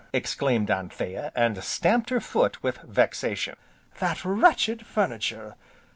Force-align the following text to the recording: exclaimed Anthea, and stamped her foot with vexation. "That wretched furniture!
exclaimed 0.13 0.71
Anthea, 0.71 1.31
and 1.35 1.63
stamped 1.63 2.09
her 2.09 2.19
foot 2.19 2.63
with 2.63 2.77
vexation. 2.79 3.55
"That 3.99 4.25
wretched 4.25 4.83
furniture! 4.83 5.53